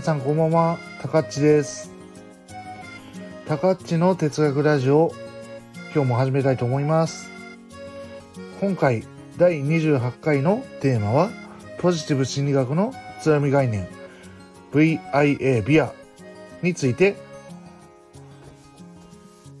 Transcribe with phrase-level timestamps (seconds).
[0.00, 1.90] 皆さんこんばんは、たかっちです。
[3.46, 5.12] たかっちの哲学ラジオ、
[5.94, 7.30] 今日も始めたいと思います。
[8.62, 9.04] 今回、
[9.36, 11.30] 第28回のテーマは、
[11.76, 13.88] ポジティブ心理学の強み概念、
[14.72, 15.92] VIA ビア
[16.62, 17.16] について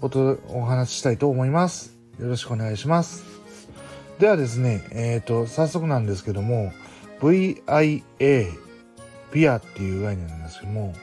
[0.00, 1.98] おとお話ししたいと思います。
[2.18, 3.24] よろしくお願いします。
[4.18, 6.72] ではですね、えっ、と、早速なんですけども、
[7.20, 8.69] VIA
[9.32, 10.94] ビアっていう概念なんですけども、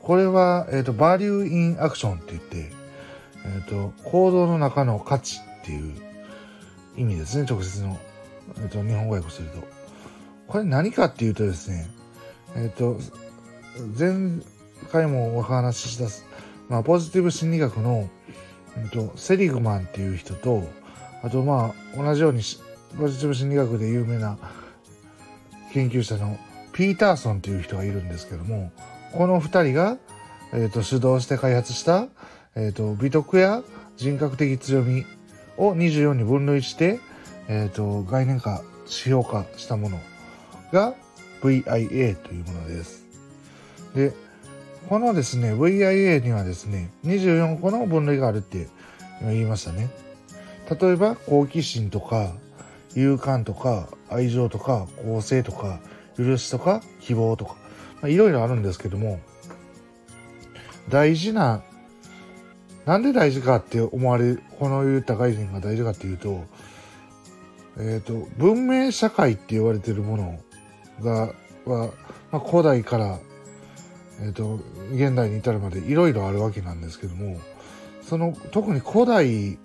[0.00, 2.72] これは、えっ、と、バリューインアクションって言って、
[3.44, 5.94] えっ、と、行動の中の価値っていう
[6.96, 7.98] 意味ですね、直接の、
[8.62, 9.62] えっ、と、日本語訳すると。
[10.46, 11.88] これ何かっていうとですね、
[12.56, 12.98] えっ、と、
[13.98, 14.40] 前
[14.90, 16.04] 回もお話しした、
[16.68, 18.08] まあ、ポジティブ心理学の、
[18.76, 20.64] えっと、セリグマンっていう人と、
[21.22, 22.60] あとまあ、同じようにし
[22.98, 24.38] ポジティブ心理学で有名な
[25.72, 26.38] 研究者の
[26.72, 28.72] ピーターソンっていう人がいるんですけども、
[29.12, 29.98] この二人が、
[30.52, 32.08] えっと主導して開発した、
[32.56, 33.62] えっと美徳や
[33.96, 35.04] 人格的強み
[35.56, 37.00] を24に分類して、
[37.48, 40.00] えっと概念化、指標化したもの
[40.72, 40.94] が
[41.42, 43.04] VIA というものです。
[43.94, 44.12] で、
[44.88, 48.68] このですね、VIA にはですね、24個の分類があるって
[49.20, 49.90] 今言いましたね。
[50.80, 52.32] 例えば、好奇心とか、
[52.94, 55.80] 勇敢とか、愛情とか、公正とか、
[56.16, 57.56] 許しとか、希望とか、
[58.00, 59.20] まあ、いろいろあるんですけども、
[60.88, 61.62] 大事な、
[62.84, 66.44] なんで大事かって思われる、この言った概念が大事かっていうと、
[67.78, 70.40] えっ、と、文明社会って言われてるもの
[71.02, 71.32] が、
[71.64, 71.92] は、
[72.30, 73.18] まあ、古代から、
[74.20, 74.60] えっ、と、
[74.92, 77.38] 現代に至るまでいろいろあるわけなんですけども、
[78.02, 79.58] その、特に古代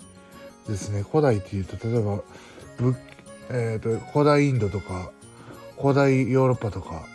[0.67, 2.21] ですね、古代っていうと、例えば、
[3.49, 5.11] えっ、と、古代インドとか、
[5.77, 7.05] 古代ヨーロッパとか、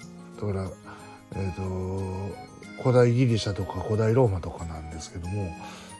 [0.41, 0.71] だから、
[1.37, 5.55] えっ、と、古代ギリシャとか古代ローマとかなんですけども、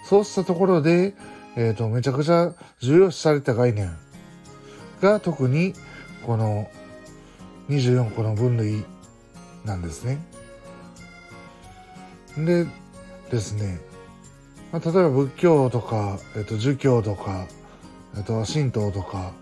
[0.05, 1.15] そうしたところで、
[1.57, 3.91] えっ、と、めちゃくちゃ重要視された概念
[5.01, 5.75] が特に、
[6.27, 6.69] この
[7.69, 8.85] 24個の分類
[9.65, 10.19] なんですね。
[12.37, 12.67] で
[13.31, 13.81] ですね、
[14.73, 17.47] まあ、例えば仏教とか、えっと、儒教とか、
[18.17, 19.33] えっと、神道とか、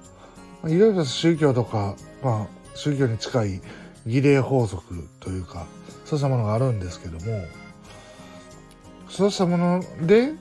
[0.62, 3.61] まあ、いろいろ宗教とか、まあ、宗教に近い
[4.06, 5.66] 儀礼法則というか、
[6.05, 7.44] そうしたものがあるんですけども、
[9.09, 10.33] そうしたもので、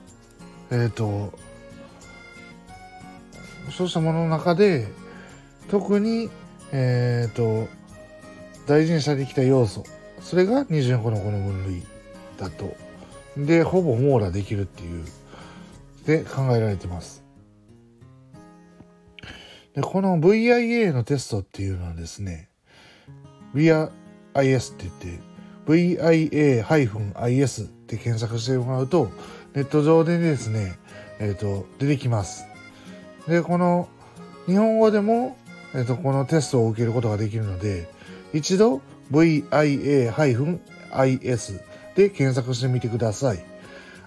[0.70, 1.32] えっ、と、
[3.76, 4.86] そうしたものの中で、
[5.68, 6.30] 特に、
[6.70, 7.66] えっ、と、
[8.68, 9.82] 大事にされてきた要素、
[10.20, 11.82] それが24個のこの分類
[12.38, 12.76] だと。
[13.36, 15.04] で、ほぼ網羅できるっていう、
[16.06, 17.27] で考えられてます。
[19.78, 22.48] で、この VIA のテストっていうのはですね、
[23.54, 23.90] VIS っ
[24.76, 25.20] て言って、
[25.68, 29.12] VIA-IS って検索してもらうと、
[29.54, 30.76] ネット上でですね、
[31.20, 32.44] えっ、と、出てきます。
[33.28, 33.88] で、この、
[34.46, 35.36] 日本語でも、
[35.76, 37.88] えっ、と、このテストを受けることができるので、
[38.32, 40.10] 一度 VIA-IS
[41.94, 43.44] で検索してみてください。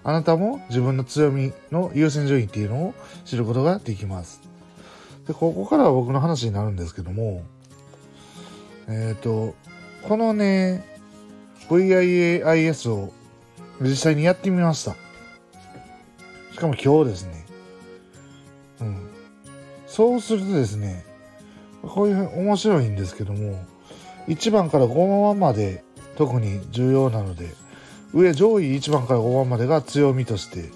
[0.03, 2.93] あなたも自分の強みの優先順位っていうのを
[3.23, 4.50] 知ることができます。
[5.31, 7.43] で、ここからは僕の話になるんですけども、
[8.89, 9.55] えっ、と、
[10.03, 10.85] このね、
[11.69, 13.13] VIAIS を
[13.79, 14.95] 実際にやってみました。
[16.51, 17.45] しかも今日ですね。
[18.81, 19.09] うん。
[19.87, 21.05] そうするとですね、
[21.81, 23.63] こういう面白いんですけども、
[24.27, 25.85] 1番から5番まで
[26.17, 27.55] 特に重要なので、
[28.13, 30.69] 上上位1番から5番までが強みとして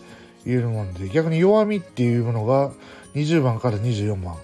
[0.46, 2.72] 言えるもので、逆に弱みっていうものが
[3.16, 4.38] 20番から24番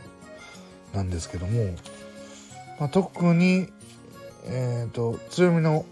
[0.93, 1.75] なんですけども、
[2.79, 3.67] まあ、特に、
[4.45, 5.85] えっ、と、強みの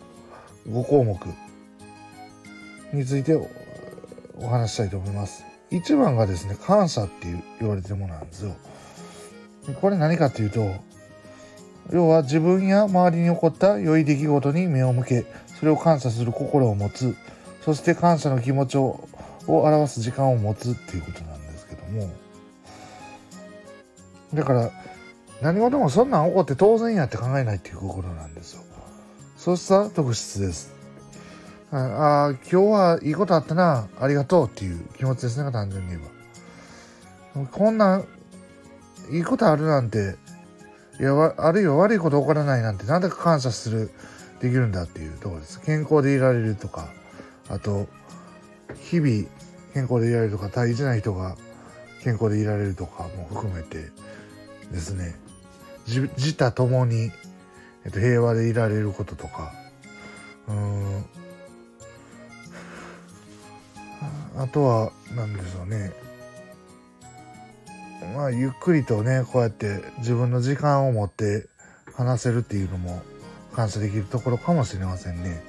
[0.67, 1.17] 5項目
[2.93, 3.35] について
[4.35, 5.43] お話したいと思います。
[5.71, 7.27] 1番がですね、感謝って
[7.59, 8.55] 言われてるものなんですよ。
[9.81, 10.73] これ何かっていうと、
[11.91, 15.25] 要は自分や周りに起こった良い出来事に目を向け、
[15.59, 17.15] それを感謝する心を持つ、
[17.61, 19.07] そして感謝の気持ちを
[19.49, 22.09] を表す時間を持つっていうことなんですけども、
[24.33, 24.71] だから、
[25.41, 28.63] 何事もそんなん起こって当然やって考えないっていう心なんですよ。
[29.37, 30.73] そうした特質です。
[31.71, 36.01] ああ、今日はいいことあったな、ありがとうっていう気持ちですね、単純に言え
[37.43, 37.47] ば。
[37.47, 38.03] こんな、
[39.11, 40.15] いいことあるなんて、
[40.99, 43.91] いや、あるいは悪いこと起こらないなんて、なんで感謝する、
[44.41, 45.61] できるんだっていうところです。
[45.61, 46.87] 健康でいられるとか、
[47.49, 47.87] あと、
[48.89, 49.27] 日々
[49.73, 51.37] 健康でいられるとか、大事な人が
[52.03, 53.91] 健康でいられるとかも含めて
[54.71, 55.15] ですね、
[55.85, 57.11] 自他ともに、
[57.85, 59.53] えっと、平和でいられることとか、
[60.47, 61.05] うん。
[64.37, 65.91] あとは何でしょうね。
[68.15, 71.47] まあゆっくりとねこうやって自分の時間を持って
[71.93, 73.03] 話せるっていうのも
[73.53, 75.43] 感謝できるところかもしれませんね。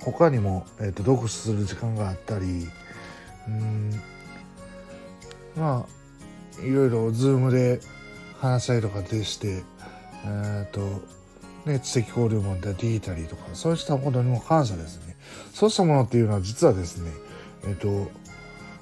[0.00, 2.68] 他にも、えーと、読書する時間があったり
[3.48, 4.00] うん
[5.56, 7.80] まあいろいろズームで
[8.38, 9.62] 話したりとかでして
[10.24, 10.80] え、ー、と
[11.66, 15.16] ね知的交流もできたりとかそうしたことにも感謝ですね。
[15.52, 17.10] そうしたものっていうのは実はですね
[17.64, 18.10] えっ、ー、と、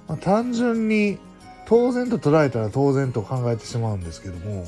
[0.07, 1.19] まあ、単純に
[1.67, 4.65] 当然と捉えたら当然と考えてしまうんですけども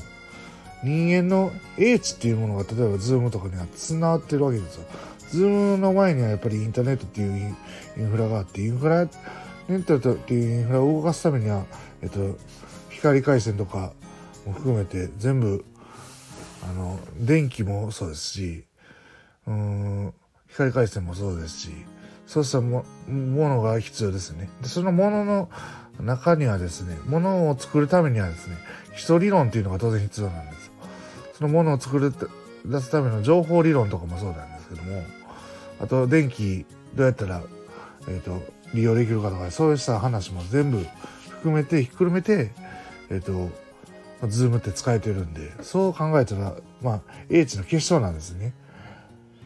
[0.83, 4.85] 人間の英知っていうものが例えば Zoom とかにはつながってるわけですよ。
[5.31, 7.55] Zoom の前にはやっぱりインターネットっていう
[7.97, 9.05] インフラがあってインフラ
[9.67, 11.65] ネットっていうインフラを動かすためには、
[12.01, 12.37] えっと、
[12.89, 13.93] 光回線とか
[14.45, 15.65] も含めて全部
[16.63, 18.65] あの電気もそうですし
[19.47, 20.13] うん
[20.49, 21.69] 光回線もそうですし
[22.27, 24.49] そうしたもものが必要ですね。
[24.61, 25.49] でそのものの
[25.99, 28.55] 中にはですね、ものを作るためにはですね、
[28.95, 30.71] 基礎理論っていうのが当然必要なんです。
[31.33, 32.13] そのものを作る、
[32.65, 35.03] 出すための情報理論とかもそうなんですけども、
[35.81, 37.41] あと電気どうやったら、
[38.07, 38.41] え、ー、と、
[38.73, 40.85] 利用できるかとか、そうした話も全部
[41.29, 42.51] 含めて、ひっくるめて、
[43.09, 43.49] えっ、ー、と、
[44.27, 48.53] ズームって使えてるんで、そう考えたら、まあ、英知の結晶なんですね。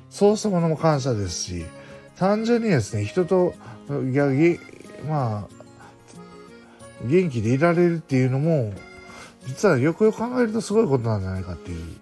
[0.10, 1.66] そうしたものも感謝ですし、
[2.18, 3.56] 単純にですね、人と、
[3.90, 4.28] いや、
[5.08, 5.56] まあ、
[7.04, 8.74] 元気でいられるっていうのも
[9.46, 11.96] 実はよくよく考えるとすごいことなんじゃないかっていう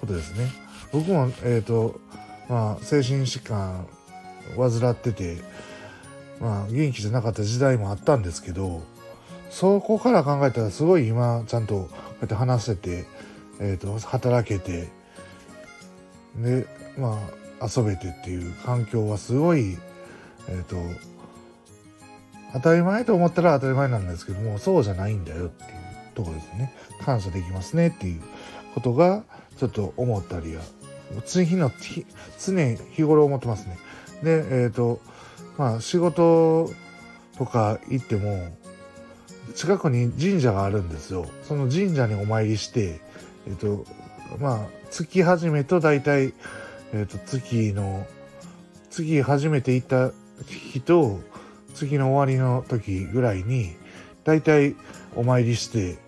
[0.00, 0.52] ことですね。
[0.92, 2.00] 僕も、えっ、ー、と
[2.48, 3.86] まあ、精神疾患
[4.56, 5.38] 患ってて、
[6.40, 8.82] まあ、元気じゃなかった時代もあったんですけど
[9.50, 13.06] そこから考えたらすごい今ちゃんとこうやって話せて、
[13.60, 14.88] えーと、働けて
[16.36, 16.66] で
[16.98, 17.18] ま
[17.60, 19.78] あ遊べてっていう環境はすごい
[20.48, 20.76] え、ー、と
[22.52, 25.70] 当たり前と思ったら当たり前なんですけどもそうじゃないんだよっていう
[26.14, 26.72] とこですね。
[27.00, 28.20] 感謝できますねっていう
[28.74, 29.24] ことが
[29.56, 30.60] ちょっと思ったりや
[31.26, 31.70] 常日の
[32.38, 33.78] 常日頃思ってますね。
[34.22, 35.00] でえっ、ー、と
[35.58, 36.70] まあ仕事
[37.38, 38.56] とか行っても
[39.54, 41.26] 近くに神社があるんですよ。
[41.42, 43.00] その神社にお参りして
[43.46, 43.84] えっ、ー、と
[44.38, 46.32] まあ月始めと大体
[46.92, 48.06] えっ、ー、と月の
[48.90, 50.12] 月初めて行った
[50.46, 51.20] 日と
[51.74, 53.76] 次の終わりの時ぐらいに
[54.24, 54.74] 大体
[55.16, 55.98] お参りして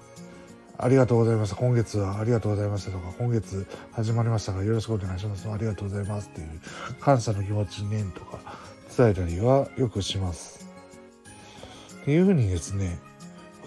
[0.78, 1.56] ありがとうございました。
[1.56, 5.48] 今月はありがとうございましたとか、今月始まりましたがよろしくお願いします。
[5.50, 6.48] ありがとうございますっていう
[7.00, 8.38] 感謝の気持ちねとか
[8.96, 10.66] 伝えたりはよくします。
[12.02, 12.98] っていうふうにですね、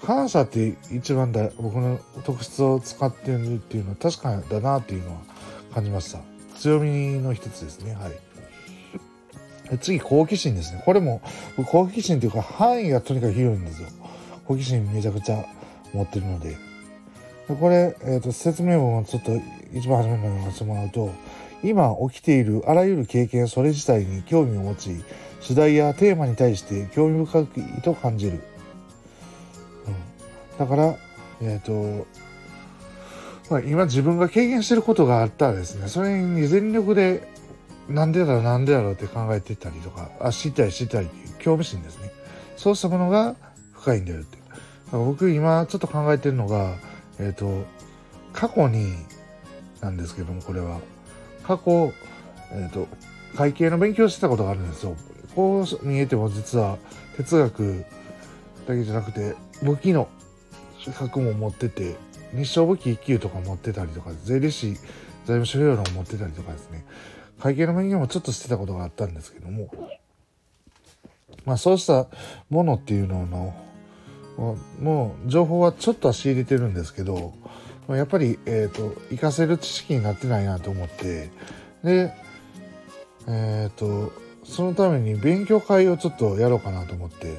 [0.06, 5.22] 感謝って一番だ僕の特質を使ってるっていうのは確かだなっていうのは
[5.74, 6.20] 感じました。
[6.58, 7.96] 強みの一つですね。
[7.96, 9.78] はい。
[9.80, 10.82] 次、好奇心ですね。
[10.86, 11.22] これも、
[11.68, 13.90] 好奇心っていうか範囲がとにかく広いんですよ。
[14.46, 15.46] 好奇心めちゃくちゃ
[15.94, 16.69] 持ってるので。
[17.50, 19.32] でこれ、えーと、説明文をちょっと
[19.74, 21.12] 一番初めに読ませてもらうと、
[21.64, 24.92] 今起きているあらゆる経験それ自体に興味を持ち、
[25.42, 28.40] 主題やテーマに対して興味深いと感じる。
[29.88, 30.96] うん、だから、
[31.42, 32.06] えっ、ー、と、
[33.50, 37.28] まあ、今自分が経験してることがあったらですね、それに全力で
[37.88, 42.12] なんでだろうなんでだろうって考えてたりとかあ知りたい知りたいっていう興味心ですね。
[42.58, 43.36] そうしたものが
[43.74, 44.38] 深いんだよって。
[44.92, 46.76] 僕今ちょっと考えてるのが
[47.20, 47.66] えっ、ー、と
[48.34, 48.94] 過去に
[49.82, 50.80] なんですけどもこれは。
[51.44, 51.94] 過去
[52.52, 52.88] えっ、ー、と
[53.36, 54.96] 会計の勉強してたことがあるんですよ。
[55.36, 56.78] こう見えても実は
[57.18, 57.86] 哲学
[58.68, 60.10] だけじゃなくて武器の
[60.80, 61.96] 資格も持ってて
[62.34, 64.74] 日照武器1級とか持ってたりとか税理士
[65.26, 66.86] 財務諸要論を持ってたりとかですね。
[67.40, 69.72] 会計の勉強もちょっとしてたことがあったんですけども、
[71.46, 72.08] まあそうした
[72.50, 73.56] ものっていうのの、
[74.82, 77.34] もう情報はちょっとは仕入れてるんですけど、
[77.88, 81.32] やっぱり、え、ー、と、活かせる知識になってないなと思って、
[81.84, 82.14] で、
[83.28, 87.38] えっ、ー、と、そのために勉強会をちょっとやろうかなと思って、っ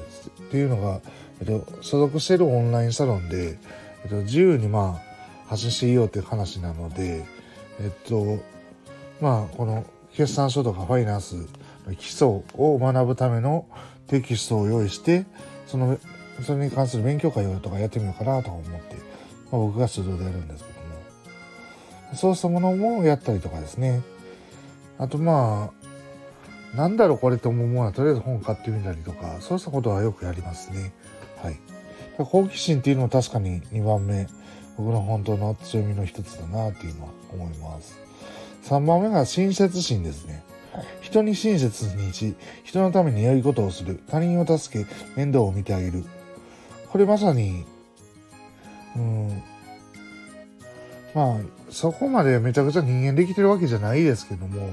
[0.51, 1.01] ていうのが、
[1.39, 3.57] えっ、ー、と、所属してるオンラインサロンで、
[4.03, 5.11] えっと、自由にまあ、
[5.47, 7.25] 発信していいよっていう話なので、
[7.79, 8.39] えっと、
[9.21, 11.35] まあこの決算書とかファイナンス
[11.87, 13.65] の基礎を学ぶための
[14.07, 15.25] テキストを用意して
[15.67, 15.97] その
[16.43, 18.81] それに関する勉強会をとかやってみようかなと思って、まあ、
[19.51, 24.01] 僕が主導でやるんですけどもそうしたものもやったりとかですね
[24.97, 25.71] あとま
[26.73, 30.93] あなんだろうこれと思うものはとりあえず本買ってみたりとかそうしたことはよくやりますね
[31.41, 31.59] はい
[32.17, 34.27] 好奇心っていうのは確かに2番目
[34.77, 38.01] 僕の本当の強みの一つだなっていうのは思います
[38.63, 40.43] 3番目が親切心ですね。
[41.01, 44.01] 人に親切にし、人のために良いことをする。
[44.09, 46.05] 他人を助け、面倒を見てあげる。
[46.91, 47.63] これまさに、
[48.97, 49.43] うん、
[51.15, 54.69] まあ、そこまでめちゃくちゃ人間できてるわけじゃないですけども、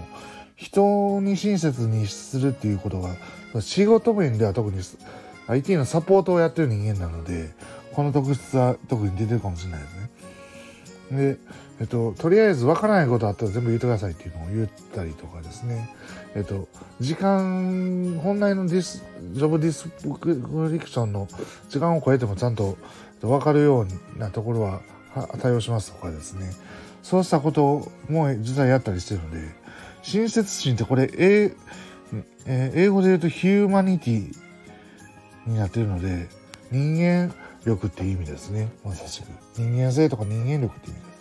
[0.57, 3.11] 人に親切にするっていうことが、
[3.61, 4.83] 仕事面では特に
[5.47, 7.51] IT のサポートをやってる人間なので、
[7.93, 9.98] この特質は特に出てるかもしれないです。
[11.11, 11.39] で、
[11.81, 15.95] えっと、とりあえず分からないことあったら全部言ってくださいっていうのを言ったりとかですね。
[16.35, 16.69] えっと、
[17.01, 19.89] 時間、本来のディス、ジョブディス
[20.19, 21.29] クリプションの
[21.69, 22.77] 時間を超えてもちゃんと
[23.21, 23.87] 分かるよ
[24.17, 24.81] うなところは
[25.41, 26.51] 対応しますとかですね。
[27.03, 29.39] そうしたことも実はやったりしてるので、
[30.03, 31.53] 親切心ってこれ、英
[32.47, 34.35] 英語で言うと humanity
[35.47, 36.29] になってるので、
[36.71, 37.35] 人間
[37.65, 38.71] 力っていう意味ですね。
[38.85, 39.27] まさしく。
[39.57, 41.13] 人間性とか人間力っていう意味で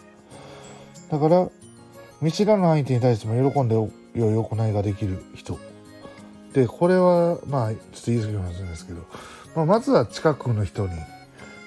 [0.96, 1.10] す。
[1.12, 1.48] だから、
[2.22, 3.86] 見知らぬ相手に対しても喜んで良
[4.32, 5.60] い行いができる人。
[6.54, 9.02] で、これは、まあ、ちょっと言い過ぎかもしれないですけど、
[9.56, 10.94] まあ、まずは近くの人に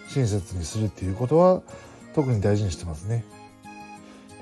[0.09, 1.63] 親切にするっていうことは、
[2.15, 3.25] 特に大事にしてますね。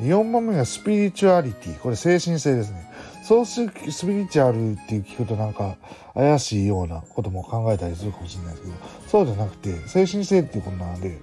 [0.01, 1.79] 4番目がスピリチュアリティ。
[1.79, 2.91] これ精神性ですね。
[3.29, 5.77] そうするスピリチュアルって聞くとなんか
[6.15, 8.75] 怪しいようなことも考えたりするかもしれないですけど、
[9.07, 11.21] そうじゃなくて精神性っていうことなので、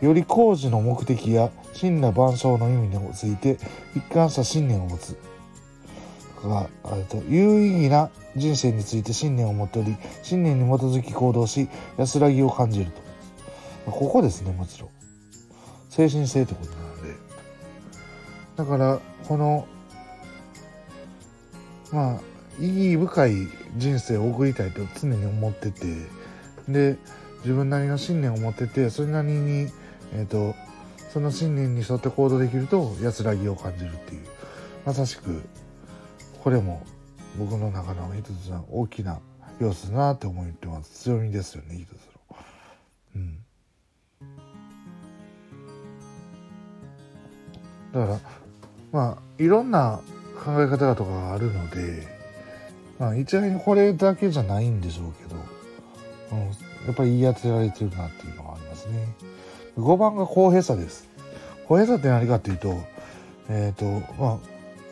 [0.00, 3.58] うん、より工事の目的や真羅万象の意味について
[3.96, 5.18] 一貫した信念を持つ。
[6.40, 6.68] が
[7.08, 12.92] と有意義な人生について信念を持っており、信念に基づき行動し、安らぎを感じる
[13.84, 13.90] と。
[13.90, 14.90] ここですね、もちろん。
[15.88, 17.14] 精神性ってことなので。
[18.54, 19.66] だから、この
[21.92, 22.20] まあ
[22.60, 23.32] 意義深い
[23.76, 25.86] 人生を送りたいと常に思ってて
[26.68, 26.96] で
[27.42, 29.68] 自分なりの信念を持っててそれなりに、
[30.12, 30.54] えーと、
[31.12, 34.26] その信念に沿って行動できると安らぎを感じるっていう
[34.84, 35.42] まさしく
[36.42, 36.84] これも
[37.38, 39.20] 僕の中の一つの大きな
[39.58, 42.36] 要素だなって思ってます強みですよね一つの。
[43.16, 43.38] うん
[47.92, 48.20] だから
[48.92, 50.00] まあいろんな
[50.44, 52.06] 考え方とかがあるので、
[52.98, 55.36] まあ、一概にこれだけじゃないんでしょうけど、
[56.32, 56.38] うん、
[56.86, 59.08] やっぱり言い当てられてるなっていうのがありますね。
[59.76, 61.08] 5番が公平さです。
[61.68, 62.74] 公平さって何かっていうと、
[63.48, 64.38] えっ、ー、と、まあ、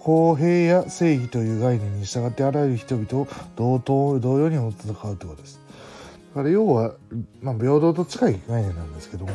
[0.00, 5.60] 公平や正義という概念に従ってあらゆる人々を同等、同様に戦うってことです。
[6.34, 6.94] だから要は、
[7.40, 9.32] まあ、平等と近い概念なんですけども、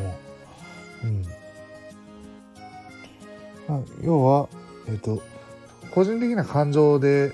[1.04, 1.24] うん。
[3.68, 4.48] まあ、要は、
[4.88, 5.22] えっ、ー、と、
[5.94, 7.32] 個人的な感情で、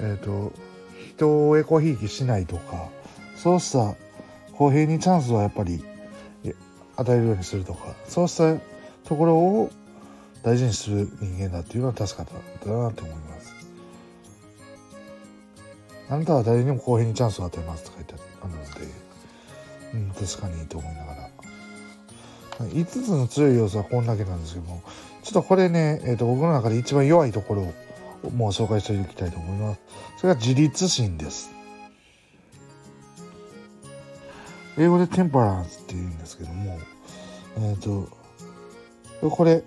[0.00, 0.52] え、ー、と、
[1.16, 2.88] 人をエコひいきしないとか、
[3.36, 3.94] そうした
[4.52, 5.84] 公平にチャンスをやっぱり
[6.96, 8.58] 与えるようにするとか、そうした
[9.08, 9.70] ところを
[10.42, 12.32] 大事にする人間だっていうのは確かだ
[12.72, 13.54] なと思います。
[16.10, 18.70] あなたは誰にも公平にチャンスを与えますとか言ってあるので、
[19.94, 21.30] うん、確かにいいと思いながら。
[22.60, 24.82] 5つの強い要素はこんだけなんですけども、
[25.22, 27.72] ちょっとこれね、えーと、僕の中で一番弱いところ
[28.34, 29.80] もう紹介していきたいと思います。
[30.18, 31.50] それが自立心です。
[34.76, 36.78] 英語でテンパランスって言うんですけども、
[37.58, 38.08] えっ、ー、
[39.20, 39.62] と、これ、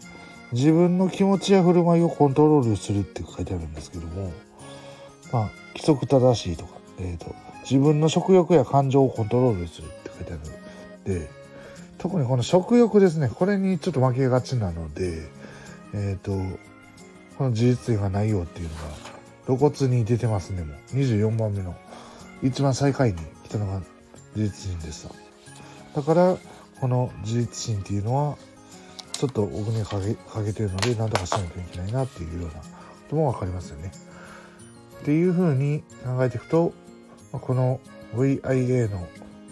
[0.54, 4.32] 自分の気持ちや振る舞いをコントロールするって書いてあるんですけども、
[5.32, 7.36] まあ、規則正しいとか、えっ、ー、と、
[7.70, 10.42] 自分の食欲や感情をコントロールするって書いてある
[11.20, 11.30] で、
[11.98, 15.30] 特にこの食欲ですね、これにちょっと負けがちなので、
[15.94, 16.32] えっ、ー、と、
[17.42, 18.82] この事実がないよっていうのが
[19.48, 20.96] 露骨に出てますね、もう。
[20.96, 21.76] 24番目の。
[22.44, 23.82] 一番最下位に来たのが
[24.36, 25.10] 自立心でした。
[25.96, 26.38] だから、
[26.80, 28.38] この自立心っていうのは、
[29.14, 32.66] ちょっと僕にかけかけてるので、何とかしないといけないなっていうようなこ
[33.10, 33.92] とも分かりますよね。
[35.02, 36.74] っていうふうに考えていくと、
[37.32, 37.80] この
[38.14, 39.08] VIA の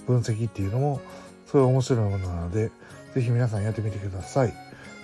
[0.06, 1.02] 分析っていうのも、
[1.48, 2.70] すごい面白いものなので、
[3.16, 4.54] ぜひ皆さんやってみてください。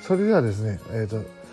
[0.04, 1.45] それではですね、えっ、ー、と、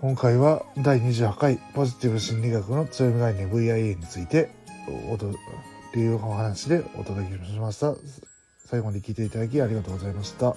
[0.00, 4.48] 今回は第28回ポジティブ心理学の強み概念 VIA について
[5.10, 5.34] おとっ
[5.92, 7.96] ていうお話でお届けしました。
[8.64, 10.54] 最後まで聞いていただきありがとうございました。